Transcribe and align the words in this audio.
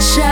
shine. 0.00 0.29